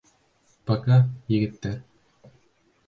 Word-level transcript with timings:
Пока, 0.69 0.97
егеттәр! 1.37 1.79